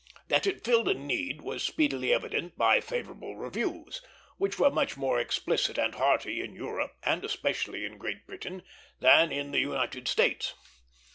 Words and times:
That 0.29 0.47
it 0.47 0.63
filled 0.63 0.87
a 0.89 0.95
need 0.95 1.41
was 1.43 1.61
speedily 1.61 2.11
evident 2.11 2.57
by 2.57 2.81
favorable 2.81 3.37
reviews, 3.37 4.01
which 4.37 4.57
were 4.57 4.71
much 4.71 4.97
more 4.97 5.19
explicit 5.19 5.77
and 5.77 5.93
hearty 5.93 6.41
in 6.41 6.55
Europe, 6.55 6.93
and 7.03 7.23
especially 7.23 7.85
in 7.85 7.99
Great 7.99 8.25
Britain, 8.25 8.63
than 8.99 9.31
in 9.31 9.51
the 9.51 9.59
United 9.59 10.07
States. 10.07 10.55